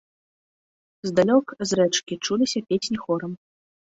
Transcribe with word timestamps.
Здалёк, 1.09 1.47
з 1.71 1.79
рэчкі, 1.79 2.13
чуліся 2.25 2.59
песні 2.71 2.97
хорам. 3.05 3.31